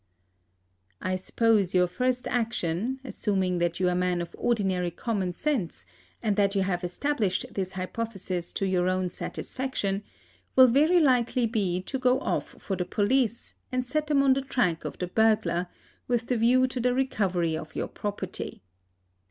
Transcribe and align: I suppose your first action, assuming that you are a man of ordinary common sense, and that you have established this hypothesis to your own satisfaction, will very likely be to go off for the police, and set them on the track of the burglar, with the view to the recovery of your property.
I 0.99 1.15
suppose 1.15 1.75
your 1.75 1.85
first 1.85 2.27
action, 2.27 2.99
assuming 3.03 3.59
that 3.59 3.79
you 3.79 3.87
are 3.87 3.91
a 3.91 3.95
man 3.95 4.19
of 4.19 4.33
ordinary 4.35 4.89
common 4.89 5.35
sense, 5.35 5.85
and 6.23 6.35
that 6.37 6.55
you 6.55 6.63
have 6.63 6.83
established 6.83 7.45
this 7.53 7.73
hypothesis 7.73 8.51
to 8.53 8.65
your 8.65 8.89
own 8.89 9.11
satisfaction, 9.11 10.01
will 10.55 10.65
very 10.69 10.99
likely 10.99 11.45
be 11.45 11.83
to 11.83 11.99
go 11.99 12.19
off 12.19 12.47
for 12.59 12.75
the 12.75 12.83
police, 12.83 13.53
and 13.71 13.85
set 13.85 14.07
them 14.07 14.23
on 14.23 14.33
the 14.33 14.41
track 14.41 14.85
of 14.85 14.97
the 14.97 15.05
burglar, 15.05 15.67
with 16.07 16.25
the 16.25 16.37
view 16.37 16.65
to 16.65 16.79
the 16.79 16.95
recovery 16.95 17.55
of 17.55 17.75
your 17.75 17.87
property. 17.87 18.63